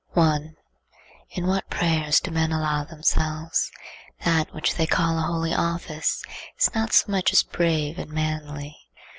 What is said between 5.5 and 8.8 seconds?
office is not so much as brave and manly.